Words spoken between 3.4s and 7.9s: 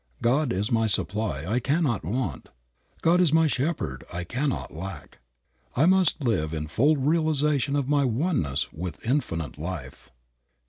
shepherd, I cannot lack. I must live in full realization of